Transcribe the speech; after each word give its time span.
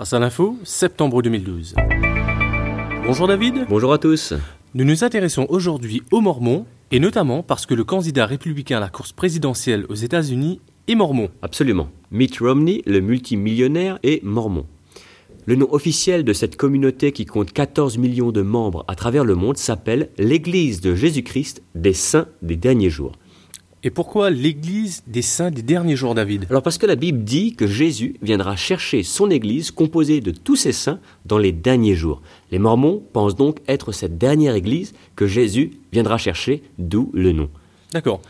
Face 0.00 0.14
à 0.14 0.18
l'info, 0.18 0.56
septembre 0.64 1.20
2012. 1.20 1.74
Bonjour 3.04 3.28
David. 3.28 3.66
Bonjour 3.68 3.92
à 3.92 3.98
tous. 3.98 4.32
Nous 4.72 4.86
nous 4.86 5.04
intéressons 5.04 5.44
aujourd'hui 5.50 6.02
aux 6.10 6.22
Mormons, 6.22 6.64
et 6.90 6.98
notamment 6.98 7.42
parce 7.42 7.66
que 7.66 7.74
le 7.74 7.84
candidat 7.84 8.24
républicain 8.24 8.78
à 8.78 8.80
la 8.80 8.88
course 8.88 9.12
présidentielle 9.12 9.84
aux 9.90 9.94
États-Unis 9.94 10.62
est 10.88 10.94
mormon. 10.94 11.28
Absolument. 11.42 11.90
Mitt 12.10 12.38
Romney, 12.38 12.80
le 12.86 13.00
multimillionnaire, 13.00 13.98
est 14.02 14.24
mormon. 14.24 14.64
Le 15.44 15.54
nom 15.54 15.68
officiel 15.70 16.24
de 16.24 16.32
cette 16.32 16.56
communauté 16.56 17.12
qui 17.12 17.26
compte 17.26 17.52
14 17.52 17.98
millions 17.98 18.32
de 18.32 18.40
membres 18.40 18.86
à 18.88 18.94
travers 18.94 19.26
le 19.26 19.34
monde 19.34 19.58
s'appelle 19.58 20.08
l'Église 20.16 20.80
de 20.80 20.94
Jésus-Christ 20.94 21.62
des 21.74 21.92
Saints 21.92 22.28
des 22.40 22.56
derniers 22.56 22.88
jours. 22.88 23.12
Et 23.82 23.88
pourquoi 23.88 24.28
l'Église 24.28 25.02
des 25.06 25.22
saints 25.22 25.50
des 25.50 25.62
derniers 25.62 25.96
jours, 25.96 26.14
David? 26.14 26.44
Alors 26.50 26.62
parce 26.62 26.76
que 26.76 26.84
la 26.84 26.96
Bible 26.96 27.24
dit 27.24 27.54
que 27.54 27.66
Jésus 27.66 28.16
viendra 28.20 28.54
chercher 28.54 29.02
son 29.02 29.30
Église 29.30 29.70
composée 29.70 30.20
de 30.20 30.32
tous 30.32 30.56
ses 30.56 30.72
saints 30.72 31.00
dans 31.24 31.38
les 31.38 31.50
derniers 31.50 31.94
jours. 31.94 32.20
Les 32.50 32.58
Mormons 32.58 33.02
pensent 33.14 33.36
donc 33.36 33.60
être 33.68 33.92
cette 33.92 34.18
dernière 34.18 34.54
Église 34.54 34.92
que 35.16 35.26
Jésus 35.26 35.78
viendra 35.92 36.18
chercher, 36.18 36.62
d'où 36.78 37.10
le 37.14 37.32
nom. 37.32 37.48
D'accord. 37.92 38.20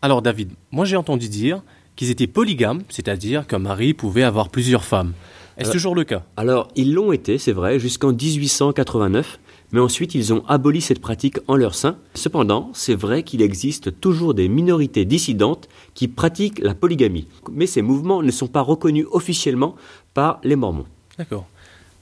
Alors 0.00 0.22
David, 0.22 0.52
moi 0.70 0.84
j'ai 0.84 0.96
entendu 0.96 1.28
dire 1.28 1.62
qu'ils 1.96 2.10
étaient 2.10 2.28
polygames, 2.28 2.82
c'est-à-dire 2.88 3.48
qu'un 3.48 3.58
mari 3.58 3.94
pouvait 3.94 4.22
avoir 4.22 4.48
plusieurs 4.48 4.84
femmes. 4.84 5.12
Est-ce 5.58 5.72
toujours 5.72 5.96
le 5.96 6.04
cas? 6.04 6.22
Alors 6.36 6.68
ils 6.76 6.94
l'ont 6.94 7.10
été, 7.10 7.36
c'est 7.36 7.50
vrai, 7.50 7.80
jusqu'en 7.80 8.12
1889 8.12 9.40
mais 9.72 9.80
ensuite 9.80 10.14
ils 10.14 10.32
ont 10.32 10.44
aboli 10.46 10.80
cette 10.80 11.00
pratique 11.00 11.38
en 11.48 11.56
leur 11.56 11.74
sein. 11.74 11.96
Cependant, 12.14 12.70
c'est 12.74 12.94
vrai 12.94 13.22
qu'il 13.22 13.42
existe 13.42 14.00
toujours 14.00 14.34
des 14.34 14.48
minorités 14.48 15.04
dissidentes 15.04 15.68
qui 15.94 16.08
pratiquent 16.08 16.60
la 16.60 16.74
polygamie, 16.74 17.26
mais 17.50 17.66
ces 17.66 17.82
mouvements 17.82 18.22
ne 18.22 18.30
sont 18.30 18.48
pas 18.48 18.62
reconnus 18.62 19.06
officiellement 19.10 19.76
par 20.14 20.40
les 20.44 20.56
Mormons. 20.56 20.86
D'accord. 21.18 21.46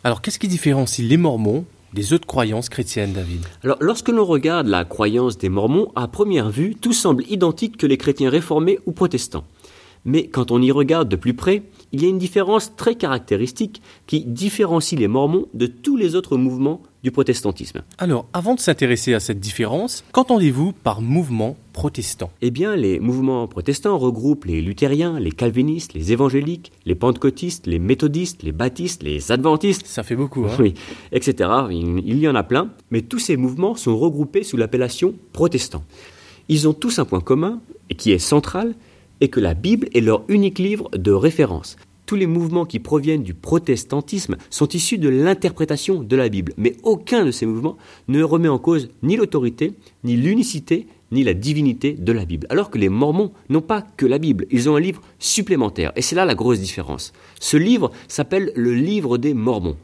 Alors 0.05 0.23
qu'est-ce 0.23 0.39
qui 0.39 0.49
différencie 0.49 1.07
les 1.07 1.17
Mormons 1.17 1.65
des 1.93 2.13
autres 2.13 2.27
croyances 2.27 2.69
chrétiennes, 2.69 3.13
David? 3.13 3.41
Alors, 3.65 3.79
lorsque 3.81 4.11
l'on 4.11 4.25
regarde 4.25 4.67
la 4.67 4.85
croyance 4.85 5.39
des 5.39 5.49
Mormons, 5.49 5.91
à 5.97 6.07
première 6.07 6.51
vue, 6.51 6.75
tout 6.75 6.93
semble 6.93 7.25
identique 7.29 7.79
que 7.79 7.87
les 7.87 7.97
chrétiens 7.97 8.31
réformés 8.31 8.79
ou 8.87 8.93
protestants. 8.93 9.45
Mais 10.05 10.27
quand 10.27 10.51
on 10.51 10.63
y 10.63 10.71
regarde 10.71 11.09
de 11.09 11.17
plus 11.17 11.35
près, 11.35 11.63
il 11.93 12.03
y 12.03 12.07
a 12.07 12.09
une 12.09 12.19
différence 12.19 12.75
très 12.77 12.95
caractéristique 12.95 13.83
qui 14.07 14.21
différencie 14.21 14.99
les 14.99 15.09
Mormons 15.09 15.47
de 15.55 15.67
tous 15.67 15.97
les 15.97 16.15
autres 16.15 16.37
mouvements 16.37 16.83
du 17.03 17.11
protestantisme. 17.11 17.83
Alors, 17.99 18.27
avant 18.33 18.55
de 18.55 18.61
s'intéresser 18.61 19.15
à 19.15 19.21
cette 19.21 19.39
différence, 19.39 20.05
qu'entendez-vous 20.13 20.73
par 20.73 21.01
mouvement 21.01 21.57
protestant? 21.73 22.31
Eh 22.43 22.51
bien, 22.51 22.75
les 22.75 22.99
mouvements 22.99 23.47
protestants 23.47 23.97
regroupent 23.99 24.47
les 24.47 24.61
luthériens, 24.61 25.21
les 25.21 25.31
calvinistes, 25.31 25.95
les 25.95 26.13
évangéliques, 26.13 26.73
les 26.87 26.97
pentecôtistes, 26.97 27.67
les 27.67 27.79
méthodistes, 27.79 28.43
les 28.43 28.53
baptistes, 28.53 29.03
les 29.03 29.31
adventistes. 29.31 29.87
Ça 29.87 30.03
fait 30.03 30.17
beaucoup, 30.17 30.45
hein 30.45 30.57
Oui, 30.59 30.75
etc. 31.13 31.51
Il 31.71 32.19
y 32.19 32.29
en 32.29 32.35
a 32.35 32.43
plein, 32.43 32.71
mais 32.91 33.03
tous 33.03 33.21
ces 33.21 33.37
mouvements 33.37 33.77
sont 33.77 33.97
regroupés 33.97 34.43
sous 34.43 34.57
l'appellation 34.57 35.15
protestant. 35.33 35.85
Ils 36.49 36.67
ont 36.67 36.73
tous 36.73 36.99
un 36.99 37.05
point 37.05 37.21
commun, 37.21 37.61
et 37.91 37.95
qui 37.95 38.11
est 38.11 38.19
central, 38.19 38.75
et 39.21 39.29
que 39.29 39.41
la 39.41 39.55
Bible 39.55 39.89
est 39.95 40.01
leur 40.01 40.25
unique 40.29 40.59
livre 40.59 40.91
de 40.97 41.13
référence. 41.13 41.77
Tous 42.07 42.17
les 42.17 42.27
mouvements 42.27 42.65
qui 42.65 42.79
proviennent 42.79 43.23
du 43.23 43.35
protestantisme 43.35 44.37
sont 44.49 44.69
issus 44.69 44.97
de 44.97 45.11
l'interprétation 45.11 46.03
de 46.03 46.17
la 46.17 46.31
Bible, 46.31 46.55
mais 46.57 46.75
aucun 46.83 47.27
de 47.27 47.31
ces 47.31 47.45
mouvements 47.45 47.77
ne 48.09 48.23
remet 48.23 48.49
en 48.49 48.59
cause 48.59 48.89
ni 49.03 49.17
l'autorité, 49.17 49.75
ni 50.05 50.17
l'unicité, 50.17 50.87
ni 51.13 51.23
la 51.23 51.35
divinité 51.35 51.93
de 51.93 52.13
la 52.13 52.25
Bible. 52.25 52.47
Alors 52.51 52.71
que 52.71 52.79
les 52.79 52.89
Mormons 52.89 53.33
n'ont 53.49 53.61
pas 53.61 53.83
que 53.83 54.07
la 54.07 54.19
Bible, 54.19 54.47
ils 54.51 54.69
ont 54.71 54.77
un 54.77 54.81
livre 54.81 55.03
supplémentaire. 55.19 55.93
Et 55.97 56.03
c'est 56.03 56.17
là 56.17 56.25
la 56.25 56.35
grosse 56.35 56.61
différence. 56.61 57.13
Ce 57.41 57.57
livre 57.57 57.91
s'appelle 58.09 58.53
le 58.55 58.75
livre 58.75 59.19
des 59.19 59.35
Mormons. 59.35 59.77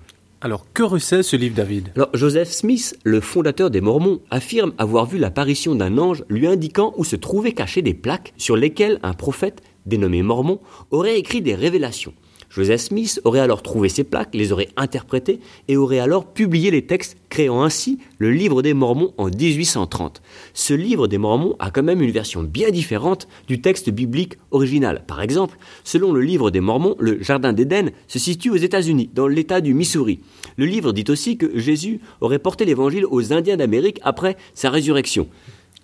Alors, 0.45 0.67
que 0.75 0.83
recèle 0.83 1.25
ce 1.25 1.37
livre, 1.37 1.55
David? 1.55 1.89
Alors, 1.97 2.11
Joseph 2.13 2.51
Smith, 2.51 2.99
le 3.03 3.23
fondateur 3.23 3.71
des 3.71 3.81
Mormons, 3.81 4.21
affirme 4.31 4.75
avoir 4.77 5.07
vu 5.07 5.17
l'apparition 5.17 5.75
d'un 5.75 5.97
ange 5.97 6.23
lui 6.29 6.47
indiquant 6.47 6.93
où 6.99 7.05
se 7.05 7.17
trouvaient 7.17 7.53
cachées 7.53 7.81
des 7.81 7.95
plaques 7.95 8.35
sur 8.37 8.55
lesquelles 8.55 9.01
un 9.03 9.15
prophète 9.15 9.63
dénommé 9.87 10.23
Mormon, 10.23 10.61
aurait 10.91 11.19
écrit 11.19 11.41
des 11.41 11.55
révélations. 11.55 12.13
Joseph 12.51 12.83
Smith 12.83 13.23
aurait 13.25 13.41
alors 13.41 13.63
trouvé 13.63 13.89
ces 13.89 14.05
plaques, 14.05 14.35
les 14.35 14.53
aurait 14.53 14.69
interprétées 14.77 15.41
et 15.67 15.79
aurait 15.79 15.99
alors 15.99 16.27
publié 16.27 16.71
les 16.71 16.85
textes, 16.85 17.17
créant 17.35 17.65
ainsi 17.65 17.99
le 18.19 18.31
livre 18.31 18.63
des 18.63 18.75
Mormons 18.75 19.13
en 19.19 19.27
1830. 19.27 20.23
Ce 20.53 20.73
livre 20.73 21.09
des 21.09 21.19
Mormons 21.19 21.57
a 21.59 21.73
quand 21.73 21.83
même 21.83 22.01
une 22.01 22.13
version 22.13 22.45
bien 22.45 22.71
différente 22.71 23.27
du 23.49 23.61
texte 23.61 23.91
biblique 23.91 24.35
original. 24.53 25.03
Par 25.09 25.21
exemple, 25.21 25.59
selon 25.83 26.13
le 26.13 26.21
livre 26.21 26.53
des 26.53 26.61
Mormons, 26.61 26.95
le 27.01 27.21
Jardin 27.21 27.53
d'Éden 27.53 27.91
se 28.07 28.21
situe 28.21 28.51
aux 28.51 28.57
États-Unis, 28.57 29.11
dans 29.13 29.27
l'État 29.27 29.61
du 29.61 29.75
Missouri. 29.75 30.21
Le 30.57 30.65
livre 30.65 30.93
dit 30.93 31.07
aussi 31.09 31.37
que 31.37 31.59
Jésus 31.59 31.99
aurait 32.21 32.39
porté 32.39 32.65
l'évangile 32.65 33.05
aux 33.11 33.33
Indiens 33.33 33.57
d'Amérique 33.57 33.99
après 34.05 34.37
sa 34.55 34.71
résurrection. 34.71 35.27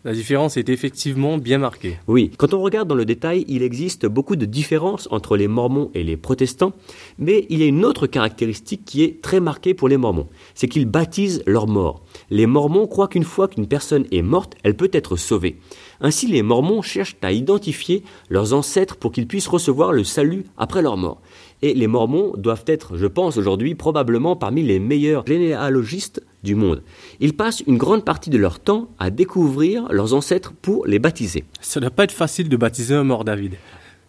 La 0.03 0.15
différence 0.15 0.57
est 0.57 0.71
effectivement 0.71 1.37
bien 1.37 1.59
marquée. 1.59 1.99
Oui, 2.07 2.31
quand 2.39 2.55
on 2.55 2.63
regarde 2.63 2.89
dans 2.89 2.95
le 2.95 3.05
détail, 3.05 3.45
il 3.49 3.63
existe 3.63 4.07
beaucoup 4.07 4.35
de 4.35 4.47
différences 4.47 5.07
entre 5.11 5.37
les 5.37 5.47
mormons 5.47 5.91
et 5.93 6.03
les 6.03 6.17
protestants, 6.17 6.73
mais 7.19 7.45
il 7.51 7.59
y 7.59 7.65
a 7.65 7.67
une 7.67 7.85
autre 7.85 8.07
caractéristique 8.07 8.87
qui 8.87 9.03
est 9.03 9.21
très 9.21 9.41
marquée 9.41 9.75
pour 9.75 9.89
les 9.91 9.99
mormons, 9.99 10.29
c'est 10.55 10.69
qu'ils 10.69 10.87
baptisent 10.87 11.43
leurs 11.45 11.67
morts. 11.67 12.03
Les 12.31 12.47
mormons 12.47 12.87
croient 12.87 13.09
qu'une 13.09 13.25
fois 13.25 13.47
qu'une 13.47 13.67
personne 13.67 14.07
est 14.11 14.23
morte, 14.23 14.55
elle 14.63 14.75
peut 14.75 14.89
être 14.95 15.17
sauvée. 15.17 15.59
Ainsi, 16.01 16.27
les 16.29 16.43
mormons 16.43 16.81
cherchent 16.81 17.19
à 17.21 17.33
identifier 17.33 18.03
leurs 18.31 18.55
ancêtres 18.55 18.97
pour 18.97 19.13
qu'ils 19.13 19.27
puissent 19.27 19.49
recevoir 19.49 19.93
le 19.93 20.05
salut 20.05 20.45
après 20.57 20.81
leur 20.81 20.97
mort. 20.97 21.21
Et 21.61 21.75
les 21.75 21.89
mormons 21.89 22.33
doivent 22.39 22.65
être, 22.67 22.97
je 22.97 23.07
pense 23.07 23.37
aujourd'hui, 23.37 23.75
probablement 23.75 24.35
parmi 24.35 24.63
les 24.63 24.79
meilleurs 24.79 25.27
généalogistes 25.27 26.23
du 26.43 26.55
monde. 26.55 26.83
Ils 27.21 27.35
passent 27.35 27.63
une 27.67 27.77
grande 27.77 28.05
partie 28.05 28.31
de 28.31 28.39
leur 28.39 28.61
temps 28.61 28.89
à 28.99 29.11
découvrir 29.11 29.87
leurs 29.91 30.15
ancêtres 30.15 30.53
pour 30.63 30.87
les 30.87 30.99
baptiser. 30.99 31.45
Ça 31.61 31.81
ne 31.81 31.87
doit 31.87 31.95
pas 31.95 32.05
être 32.05 32.13
facile 32.13 32.49
de 32.49 32.57
baptiser 32.57 32.95
un 32.95 33.05
mort, 33.05 33.25
David. 33.25 33.55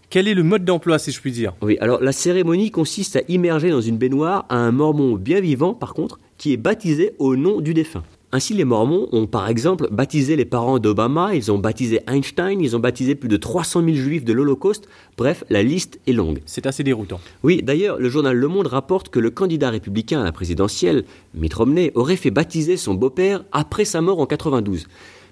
Quel 0.10 0.28
est 0.28 0.34
le 0.34 0.44
mode 0.44 0.66
d'emploi, 0.66 1.00
si 1.00 1.12
je 1.12 1.22
puis 1.22 1.32
dire? 1.32 1.54
Oui, 1.62 1.78
alors 1.80 2.02
la 2.02 2.12
cérémonie 2.12 2.70
consiste 2.70 3.16
à 3.16 3.22
immerger 3.30 3.70
dans 3.70 3.80
une 3.80 3.98
baignoire 3.98 4.46
un 4.50 4.72
mormon 4.72 5.16
bien 5.16 5.40
vivant, 5.40 5.74
par 5.74 5.94
contre, 5.94 6.20
qui 6.38 6.52
est 6.52 6.58
baptisé 6.58 7.16
au 7.18 7.38
nom 7.38 7.62
du 7.62 7.74
défunt. 7.74 8.04
Ainsi, 8.34 8.54
les 8.54 8.64
Mormons 8.64 9.10
ont 9.12 9.28
par 9.28 9.50
exemple 9.50 9.90
baptisé 9.92 10.38
les 10.38 10.46
parents 10.46 10.80
d'Obama, 10.80 11.36
ils 11.36 11.52
ont 11.52 11.58
baptisé 11.58 12.00
Einstein, 12.08 12.62
ils 12.62 12.78
ont 12.78 12.80
baptisé 12.80 13.14
plus 13.14 13.28
de 13.28 13.36
300 13.36 13.84
000 13.84 13.96
juifs 13.96 14.24
de 14.24 14.32
l'Holocauste. 14.32 14.88
Bref, 15.18 15.44
la 15.50 15.64
liste 15.64 16.00
est 16.08 16.14
longue. 16.14 16.42
C'est 16.46 16.66
assez 16.66 16.84
déroutant. 16.84 17.20
Oui, 17.44 17.62
d'ailleurs, 17.62 18.00
le 18.00 18.08
journal 18.08 18.38
Le 18.38 18.48
Monde 18.48 18.68
rapporte 18.68 19.10
que 19.10 19.20
le 19.20 19.32
candidat 19.32 19.70
républicain 19.70 20.22
à 20.22 20.24
la 20.24 20.32
présidentielle, 20.32 21.04
Mitt 21.34 21.54
Romney, 21.54 21.92
aurait 21.94 22.16
fait 22.16 22.32
baptiser 22.32 22.78
son 22.78 22.94
beau-père 22.94 23.44
après 23.52 23.84
sa 23.84 24.00
mort 24.00 24.20
en 24.20 24.26
92. 24.26 24.88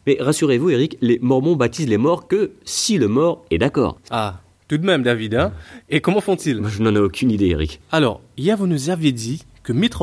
Mais 0.06 0.18
rassurez-vous, 0.20 0.70
Eric, 0.70 0.98
les 1.00 1.20
Mormons 1.22 1.56
baptisent 1.56 1.88
les 1.88 1.98
morts 1.98 2.28
que 2.28 2.52
si 2.66 2.98
le 2.98 3.08
mort 3.08 3.46
est 3.50 3.59
d'accord. 3.59 3.98
Ah, 4.09 4.42
tout 4.68 4.78
de 4.78 4.86
même, 4.86 5.02
David, 5.02 5.34
hein? 5.34 5.54
Et 5.90 6.00
comment 6.00 6.22
font-ils? 6.22 6.62
Je 6.68 6.84
n'en 6.84 6.94
ai 6.94 7.00
aucune 7.00 7.32
idée, 7.32 7.48
Eric. 7.48 7.80
Alors, 7.92 8.22
hier, 8.38 8.56
vous 8.56 8.68
nous 8.68 8.92
aviez 8.92 9.12
dit 9.12 9.44
que 9.69 9.74
Mitt 9.74 9.94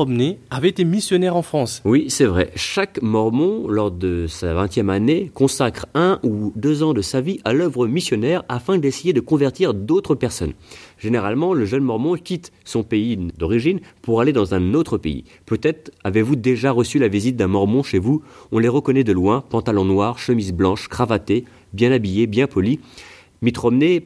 avait 0.49 0.69
été 0.69 0.85
missionnaire 0.85 1.35
en 1.35 1.41
France. 1.41 1.81
Oui, 1.83 2.05
c'est 2.07 2.23
vrai. 2.23 2.51
Chaque 2.55 3.01
mormon, 3.01 3.67
lors 3.67 3.91
de 3.91 4.25
sa 4.25 4.53
20e 4.53 4.87
année, 4.87 5.29
consacre 5.33 5.87
un 5.93 6.19
ou 6.23 6.53
deux 6.55 6.83
ans 6.83 6.93
de 6.93 7.01
sa 7.01 7.19
vie 7.19 7.41
à 7.43 7.51
l'œuvre 7.51 7.85
missionnaire 7.85 8.45
afin 8.47 8.77
d'essayer 8.77 9.11
de 9.11 9.19
convertir 9.19 9.73
d'autres 9.73 10.15
personnes. 10.15 10.53
Généralement, 10.97 11.53
le 11.53 11.65
jeune 11.65 11.83
mormon 11.83 12.15
quitte 12.15 12.53
son 12.63 12.83
pays 12.83 13.17
d'origine 13.37 13.81
pour 14.01 14.21
aller 14.21 14.31
dans 14.31 14.53
un 14.53 14.73
autre 14.73 14.97
pays. 14.97 15.25
Peut-être 15.45 15.91
avez-vous 16.05 16.37
déjà 16.37 16.71
reçu 16.71 16.97
la 16.97 17.09
visite 17.09 17.35
d'un 17.35 17.47
mormon 17.47 17.83
chez 17.83 17.99
vous. 17.99 18.21
On 18.53 18.59
les 18.59 18.69
reconnaît 18.69 19.03
de 19.03 19.11
loin, 19.11 19.43
pantalon 19.49 19.83
noir, 19.83 20.17
chemise 20.17 20.53
blanche, 20.53 20.87
cravaté, 20.87 21.43
bien 21.73 21.91
habillé, 21.91 22.25
bien 22.25 22.47
poli. 22.47 22.79
Mitt 23.41 23.59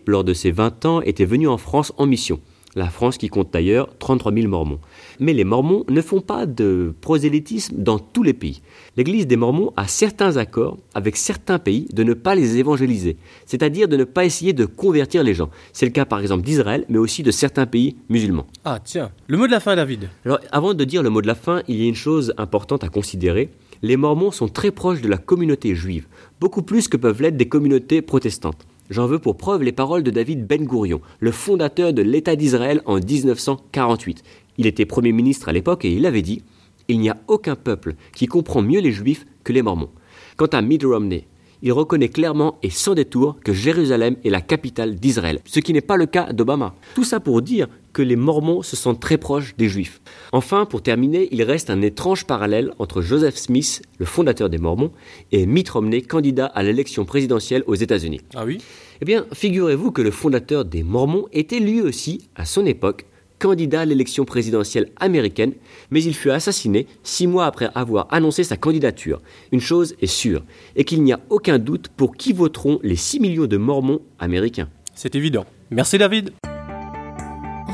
lors 0.08 0.24
de 0.24 0.34
ses 0.34 0.50
20 0.50 0.86
ans, 0.88 1.02
était 1.02 1.26
venu 1.26 1.48
en 1.48 1.60
France 1.60 1.94
en 1.98 2.08
mission. 2.08 2.40
La 2.76 2.90
France 2.90 3.18
qui 3.18 3.28
compte 3.28 3.52
d'ailleurs 3.52 3.90
33 4.00 4.34
000 4.34 4.48
mormons. 4.48 4.80
Mais 5.20 5.34
les 5.34 5.44
mormons 5.44 5.84
ne 5.90 6.02
font 6.02 6.22
pas 6.22 6.46
de 6.46 6.96
prosélytisme 7.02 7.76
dans 7.78 8.00
tous 8.00 8.24
les 8.24 8.34
pays. 8.34 8.62
L'Église 8.96 9.28
des 9.28 9.36
mormons 9.36 9.74
a 9.76 9.88
certains 9.88 10.38
accords 10.38 10.78
avec 10.94 11.18
certains 11.18 11.60
pays 11.60 11.88
de 11.92 12.04
ne 12.04 12.14
pas 12.14 12.34
les 12.34 12.58
évangéliser, 12.58 13.18
c'est-à-dire 13.46 13.90
de 13.90 13.98
ne 13.98 14.06
pas 14.06 14.24
essayer 14.24 14.54
de 14.54 14.66
convertir 14.66 15.22
les 15.24 15.34
gens. 15.34 15.50
C'est 15.74 15.86
le 15.86 15.92
cas 15.92 16.06
par 16.06 16.22
exemple 16.22 16.44
d'Israël, 16.44 16.86
mais 16.88 16.98
aussi 16.98 17.24
de 17.24 17.32
certains 17.32 17.66
pays 17.66 17.98
musulmans. 18.08 18.48
Ah 18.64 18.80
tiens, 18.82 19.12
le 19.28 19.38
mot 19.38 19.48
de 19.48 19.52
la 19.52 19.60
fin 19.60 19.76
David. 19.76 20.10
Alors 20.26 20.40
avant 20.52 20.74
de 20.74 20.84
dire 20.86 21.04
le 21.04 21.10
mot 21.10 21.22
de 21.22 21.28
la 21.28 21.36
fin, 21.36 21.64
il 21.68 21.76
y 21.76 21.86
a 21.86 21.90
une 21.90 21.96
chose 21.96 22.34
importante 22.38 22.86
à 22.86 22.90
considérer. 22.90 23.50
Les 23.82 23.98
mormons 23.98 24.32
sont 24.32 24.48
très 24.48 24.72
proches 24.72 25.02
de 25.02 25.10
la 25.10 25.18
communauté 25.18 25.76
juive, 25.76 26.08
beaucoup 26.40 26.62
plus 26.62 26.88
que 26.88 26.98
peuvent 26.98 27.22
l'être 27.22 27.36
des 27.36 27.50
communautés 27.50 28.02
protestantes. 28.02 28.66
J'en 28.92 29.08
veux 29.08 29.20
pour 29.20 29.38
preuve 29.38 29.64
les 29.64 29.72
paroles 29.72 30.04
de 30.04 30.12
David 30.12 30.46
Ben 30.46 30.66
Gourion, 30.66 31.00
le 31.22 31.32
fondateur 31.32 31.94
de 31.94 32.02
l'État 32.02 32.36
d'Israël 32.36 32.82
en 32.86 32.98
1948. 32.98 34.22
Il 34.58 34.68
était 34.68 34.86
Premier 34.86 35.14
ministre 35.14 35.48
à 35.48 35.54
l'époque 35.54 35.86
et 35.86 35.94
il 35.94 36.06
avait 36.06 36.22
dit 36.22 36.44
Il 36.90 37.00
n'y 37.00 37.10
a 37.10 37.16
aucun 37.30 37.56
peuple 37.56 37.96
qui 38.14 38.26
comprend 38.26 38.62
mieux 38.62 38.82
les 38.82 38.92
Juifs 38.92 39.26
que 39.46 39.54
les 39.54 39.62
Mormons. 39.62 39.92
Quant 40.36 40.48
à 40.48 40.62
Mitt 40.62 40.84
Romney, 40.84 41.26
il 41.62 41.74
reconnaît 41.74 42.10
clairement 42.10 42.58
et 42.64 42.70
sans 42.70 42.94
détour 42.94 43.38
que 43.44 43.54
Jérusalem 43.54 44.16
est 44.24 44.30
la 44.30 44.42
capitale 44.42 44.96
d'Israël, 44.96 45.40
ce 45.46 45.60
qui 45.60 45.74
n'est 45.74 45.82
pas 45.82 45.98
le 45.98 46.06
cas 46.06 46.34
d'Obama. 46.34 46.76
Tout 46.96 47.04
ça 47.04 47.20
pour 47.20 47.42
dire 47.42 47.68
que 47.94 48.02
les 48.02 48.16
Mormons 48.16 48.62
se 48.62 48.76
sentent 48.76 49.02
très 49.02 49.18
proches 49.18 49.56
des 49.58 49.68
Juifs. 49.68 50.02
Enfin, 50.32 50.66
pour 50.66 50.82
terminer, 50.82 51.28
il 51.32 51.44
reste 51.44 51.70
un 51.70 51.82
étrange 51.82 52.26
parallèle 52.26 52.74
entre 52.80 53.02
Joseph 53.02 53.36
Smith, 53.36 53.82
le 53.98 54.06
fondateur 54.06 54.50
des 54.50 54.58
Mormons, 54.58 54.92
et 55.32 55.46
Mitt 55.46 55.70
Romney, 55.70 56.02
candidat 56.02 56.46
à 56.46 56.64
l'élection 56.64 57.06
présidentielle 57.06 57.64
aux 57.68 57.76
États-Unis. 57.76 58.22
Ah 58.36 58.46
oui? 58.46 58.60
Eh 59.02 59.06
bien, 59.06 59.26
figurez-vous 59.34 59.92
que 59.92 60.02
le 60.02 60.12
fondateur 60.12 60.64
des 60.64 60.84
Mormons 60.84 61.28
était 61.34 61.60
lui 61.60 61.82
aussi, 61.82 62.30
à 62.36 62.46
son 62.46 62.66
époque, 62.66 63.08
candidat 63.42 63.82
à 63.82 63.86
l'élection 63.86 64.24
présidentielle 64.24 64.88
américaine, 65.00 65.54
mais 65.90 66.04
il 66.04 66.14
fut 66.14 66.30
assassiné 66.30 66.86
six 67.04 67.26
mois 67.28 67.48
après 67.48 67.70
avoir 67.74 68.06
annoncé 68.12 68.44
sa 68.44 68.56
candidature. 68.56 69.20
Une 69.52 69.60
chose 69.60 69.96
est 70.02 70.06
sûre, 70.06 70.44
et 70.76 70.84
qu'il 70.86 71.02
n'y 71.04 71.12
a 71.12 71.20
aucun 71.30 71.58
doute 71.58 71.88
pour 71.90 72.16
qui 72.16 72.34
voteront 72.34 72.80
les 72.84 72.96
6 72.96 73.20
millions 73.20 73.48
de 73.48 73.58
Mormons 73.58 74.02
américains. 74.20 74.70
C'est 74.94 75.16
évident. 75.16 75.46
Merci 75.72 75.98
David. 75.98 76.34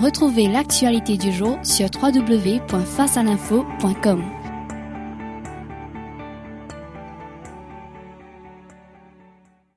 Retrouvez 0.01 0.47
l'actualité 0.47 1.17
du 1.17 1.31
jour 1.31 1.57
sur 1.63 1.87
www.facealinfo.com. 2.01 4.36